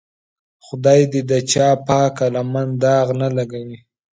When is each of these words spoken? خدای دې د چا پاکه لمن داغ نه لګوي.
خدای 0.65 1.01
دې 1.11 1.21
د 1.29 1.33
چا 1.51 1.67
پاکه 1.87 2.25
لمن 2.35 2.67
داغ 2.83 3.07
نه 3.21 3.27
لګوي. 3.37 3.79